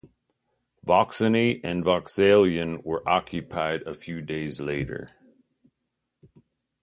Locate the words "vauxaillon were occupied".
1.83-3.83